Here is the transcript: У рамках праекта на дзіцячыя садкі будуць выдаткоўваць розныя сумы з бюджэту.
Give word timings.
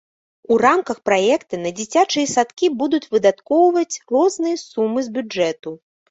У 0.53 0.55
рамках 0.61 0.99
праекта 1.07 1.55
на 1.65 1.71
дзіцячыя 1.79 2.29
садкі 2.35 2.69
будуць 2.79 3.07
выдаткоўваць 3.13 3.99
розныя 4.13 4.57
сумы 4.63 4.99
з 5.09 5.13
бюджэту. 5.19 5.75